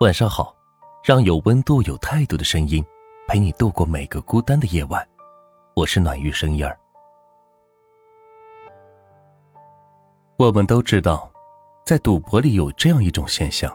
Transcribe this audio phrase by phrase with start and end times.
[0.00, 0.54] 晚上好，
[1.02, 2.84] 让有温度、有态度的声音
[3.26, 5.08] 陪你度过每个孤单的夜晚。
[5.74, 6.78] 我是暖玉声音儿。
[10.36, 11.32] 我们都知道，
[11.82, 13.74] 在赌博里有这样一种现象，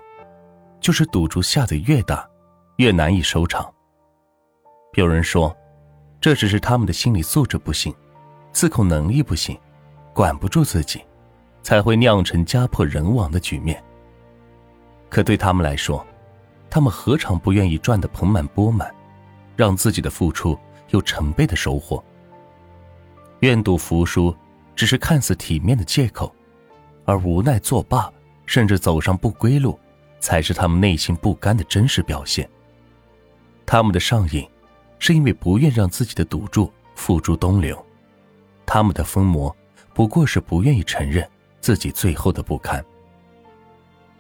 [0.79, 2.29] 就是赌注下的越大，
[2.75, 3.73] 越难以收场。
[4.93, 5.51] 有人说，
[6.19, 7.91] 这只是他们的心理素质不行，
[8.51, 9.59] 自控能力不行，
[10.13, 11.03] 管不住自己，
[11.63, 13.83] 才会酿成家破人亡的局面。
[15.09, 16.05] 可对他们来说，
[16.71, 18.89] 他们何尝不愿意赚得盆满钵满，
[19.57, 20.57] 让自己的付出
[20.91, 22.01] 有成倍的收获？
[23.41, 24.33] 愿赌服输
[24.73, 26.33] 只是看似体面的借口，
[27.03, 28.09] 而无奈作罢，
[28.45, 29.77] 甚至走上不归路，
[30.21, 32.49] 才是他们内心不甘的真实表现。
[33.65, 34.47] 他们的上瘾，
[34.97, 37.75] 是因为不愿让自己的赌注付诸东流；
[38.65, 39.53] 他们的疯魔，
[39.93, 42.81] 不过是不愿意承认自己最后的不堪。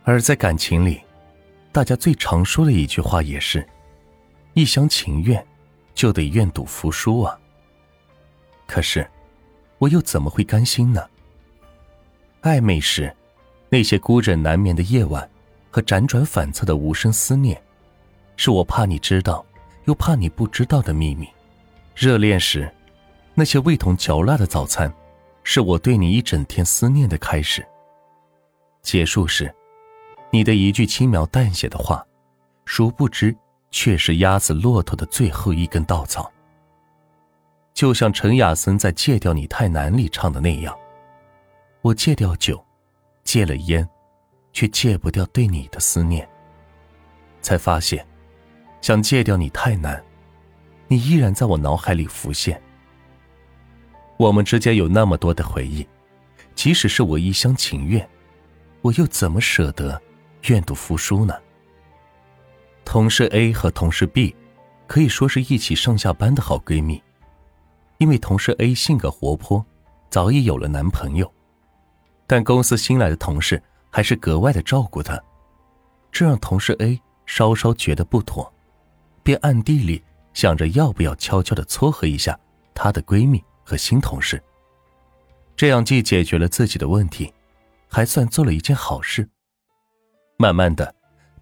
[0.03, 1.01] 而在感情里，
[1.71, 3.65] 大家最常说的一句话也是
[4.53, 5.45] ：“一厢情愿，
[5.93, 7.39] 就得愿赌服输啊。”
[8.67, 9.09] 可是，
[9.77, 11.05] 我又怎么会甘心呢？
[12.41, 13.15] 暧昧时，
[13.69, 15.29] 那些孤枕难眠的夜晚
[15.69, 17.61] 和辗转反侧的无声思念，
[18.35, 19.45] 是我怕你知道，
[19.85, 21.27] 又怕你不知道的秘密；
[21.95, 22.69] 热恋时，
[23.33, 24.93] 那些味同嚼蜡的早餐，
[25.43, 27.61] 是我对你一整天思念的开始；
[28.81, 29.53] 结束时，
[30.33, 32.05] 你的一句轻描淡写的话，
[32.63, 33.35] 殊不知
[33.69, 36.31] 却是压死骆驼的最后一根稻草。
[37.73, 40.73] 就像陈雅森在《戒掉你太难》里唱的那样
[41.81, 42.63] ：“我戒掉酒，
[43.25, 43.87] 戒了烟，
[44.53, 46.27] 却戒不掉对你的思念。
[47.41, 48.05] 才发现，
[48.81, 50.01] 想戒掉你太难，
[50.87, 52.61] 你依然在我脑海里浮现。
[54.15, 55.85] 我们之间有那么多的回忆，
[56.55, 58.07] 即使是我一厢情愿，
[58.81, 60.01] 我又怎么舍得？”
[60.47, 61.33] 愿赌服输呢？
[62.83, 64.35] 同事 A 和同事 B
[64.87, 67.01] 可以说是一起上下班的好闺蜜，
[67.99, 69.65] 因为同事 A 性格活泼，
[70.09, 71.31] 早已有了男朋友，
[72.27, 75.21] 但公司新来的同事还是格外的照顾她，
[76.11, 78.51] 这让同事 A 稍稍觉得不妥，
[79.23, 80.03] 便暗地里
[80.33, 82.37] 想着要不要悄悄的撮合一下
[82.73, 84.43] 她的闺蜜和新同事，
[85.55, 87.31] 这样既解决了自己的问题，
[87.87, 89.29] 还算做了一件好事。
[90.41, 90.91] 慢慢的，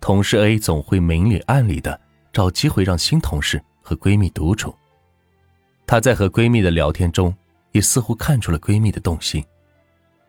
[0.02, 1.98] 同事 A 总会明里暗里的
[2.34, 4.76] 找机会让新同事和闺蜜独处。
[5.88, 7.34] 她在和闺蜜的聊天中，
[7.72, 9.42] 也似乎看出了闺蜜的动心，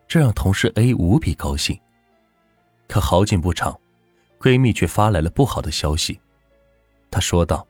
[0.06, 1.76] 这让同事 A 无比高兴。
[2.86, 3.76] 可好景不长，
[4.38, 6.20] 闺蜜却发来了不好的消息。
[7.10, 7.66] 她说道：“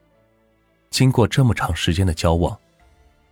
[0.91, 2.55] 经过这么长时间的交往，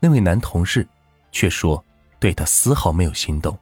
[0.00, 0.88] 那位男同事
[1.32, 1.84] 却说
[2.18, 3.58] 对她丝毫没有心动，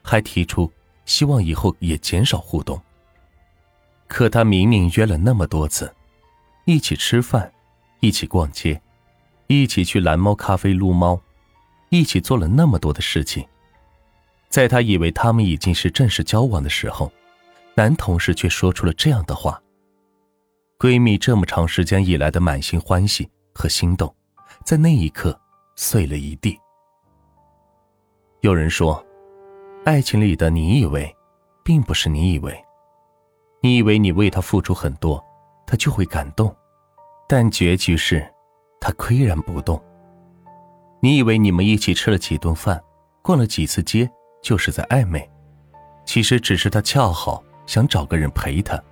[0.00, 0.70] 还提出
[1.06, 2.80] 希望以后也减少互动。”
[4.12, 5.90] 可他明明约了那么多次，
[6.66, 7.50] 一起吃饭，
[8.00, 8.78] 一起逛街，
[9.46, 11.18] 一起去蓝猫咖啡撸猫，
[11.88, 13.42] 一起做了那么多的事情，
[14.50, 17.10] 在他以为他们已经是正式交往的时候，
[17.74, 19.58] 男同事却说出了这样的话。
[20.78, 24.14] 闺蜜这么长时间以来的满心欢喜和心动，
[24.62, 25.40] 在那一刻
[25.74, 26.60] 碎了一地。
[28.42, 29.02] 有人说，
[29.86, 31.10] 爱情里的你以为，
[31.64, 32.62] 并不是你以为。
[33.64, 35.24] 你以为你为他付出很多，
[35.64, 36.52] 他就会感动，
[37.28, 38.28] 但结局是，
[38.80, 39.80] 他岿然不动。
[40.98, 42.82] 你以为你们一起吃了几顿饭，
[43.22, 44.10] 逛了几次街，
[44.42, 45.30] 就是在暧昧，
[46.04, 48.82] 其实只是他恰好想找个人陪他，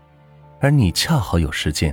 [0.61, 1.93] 而你恰好有时间。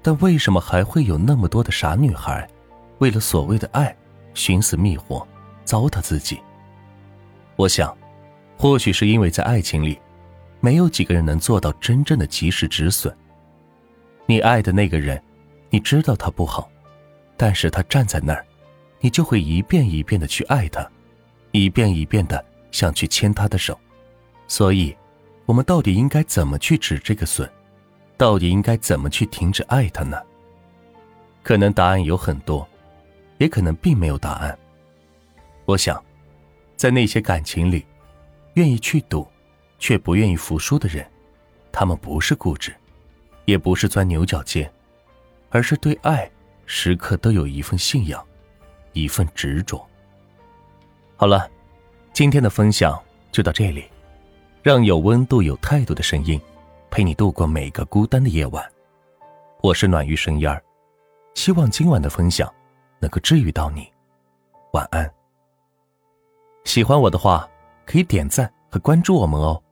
[0.00, 2.48] 但为什么还会有那么多的傻女孩，
[2.98, 3.92] 为了所谓的爱，
[4.32, 5.26] 寻死觅活，
[5.64, 6.40] 糟蹋自己？
[7.56, 7.96] 我想，
[8.56, 9.98] 或许是因为在爱情里。
[10.64, 13.14] 没有几个人能做到真正的及时止损。
[14.24, 15.22] 你爱的那个人，
[15.68, 16.70] 你知道他不好，
[17.36, 18.46] 但是他站在那儿，
[18.98, 20.90] 你就会一遍一遍的去爱他，
[21.50, 23.78] 一遍一遍的想去牵他的手。
[24.48, 24.96] 所以，
[25.44, 27.46] 我们到底应该怎么去止这个损？
[28.16, 30.18] 到底应该怎么去停止爱他呢？
[31.42, 32.66] 可能答案有很多，
[33.36, 34.58] 也可能并没有答案。
[35.66, 36.02] 我想，
[36.74, 37.84] 在那些感情里，
[38.54, 39.28] 愿意去赌。
[39.78, 41.04] 却不愿意服输的人，
[41.70, 42.74] 他们不是固执，
[43.44, 44.70] 也不是钻牛角尖，
[45.50, 46.30] 而是对爱
[46.66, 48.24] 时刻都有一份信仰，
[48.92, 49.84] 一份执着。
[51.16, 51.50] 好了，
[52.12, 53.00] 今天的分享
[53.30, 53.84] 就到这里，
[54.62, 56.40] 让有温度、有态度的声音
[56.90, 58.64] 陪你度过每个孤单的夜晚。
[59.60, 60.62] 我是暖玉声烟儿，
[61.34, 62.52] 希望今晚的分享
[63.00, 63.90] 能够治愈到你。
[64.72, 65.10] 晚安。
[66.64, 67.48] 喜欢我的话，
[67.86, 69.62] 可以点赞和关注我们哦。